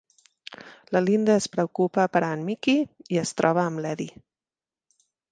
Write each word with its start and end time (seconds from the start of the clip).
La 0.95 1.01
Linda 1.07 1.33
es 1.41 1.47
preocupa 1.55 2.05
per 2.17 2.21
a 2.27 2.29
en 2.37 2.45
Mickey 2.47 2.79
i 3.15 3.19
es 3.25 3.33
troba 3.41 3.65
amb 3.65 3.83
l'Eddie. 3.85 4.17